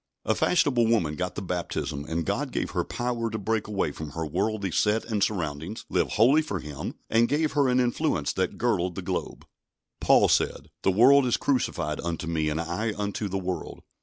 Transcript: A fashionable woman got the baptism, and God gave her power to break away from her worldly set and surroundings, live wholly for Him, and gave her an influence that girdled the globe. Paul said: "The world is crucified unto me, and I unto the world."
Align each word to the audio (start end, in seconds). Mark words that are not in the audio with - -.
A 0.25 0.33
fashionable 0.33 0.87
woman 0.87 1.15
got 1.15 1.35
the 1.35 1.43
baptism, 1.43 2.05
and 2.05 2.25
God 2.25 2.51
gave 2.51 2.71
her 2.71 2.83
power 2.83 3.29
to 3.29 3.37
break 3.37 3.67
away 3.67 3.91
from 3.91 4.13
her 4.13 4.25
worldly 4.25 4.71
set 4.71 5.05
and 5.05 5.23
surroundings, 5.23 5.85
live 5.89 6.13
wholly 6.13 6.41
for 6.41 6.57
Him, 6.59 6.95
and 7.07 7.29
gave 7.29 7.51
her 7.51 7.69
an 7.69 7.79
influence 7.79 8.33
that 8.33 8.57
girdled 8.57 8.95
the 8.95 9.03
globe. 9.03 9.45
Paul 9.99 10.27
said: 10.27 10.71
"The 10.81 10.89
world 10.89 11.27
is 11.27 11.37
crucified 11.37 11.99
unto 12.01 12.25
me, 12.25 12.49
and 12.49 12.59
I 12.59 12.93
unto 12.97 13.27
the 13.29 13.37
world." 13.37 13.83